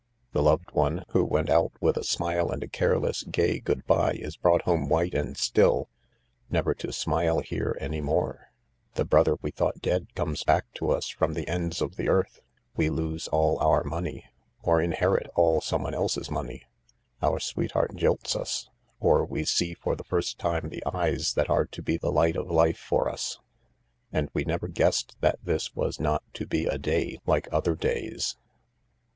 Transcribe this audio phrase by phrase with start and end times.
[0.31, 4.13] The loved one who went out with a smile and a careless, gay good bye
[4.13, 5.89] is brought home white and still,
[6.49, 8.47] never to smile here any more;
[8.95, 12.39] the brother we thought dead comes back to us from the ends of the earth;
[12.75, 14.25] we lose all our money—
[14.63, 16.63] or inherit all someone else's money;
[17.21, 21.67] our sweetheart jilts us— or we see for the first time the eyes that are
[21.67, 23.37] to be the light of life for us.
[24.11, 28.35] And we never guessed that this was not to be a day like other days.